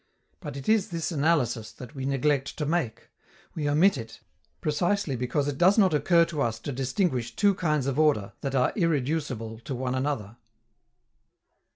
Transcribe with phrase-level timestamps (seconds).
[0.39, 3.11] But it is this analysis that we neglect to make.
[3.53, 4.19] We omit it,
[4.59, 8.55] precisely because it does not occur to us to distinguish two kinds of order that
[8.55, 10.37] are irreducible to one another.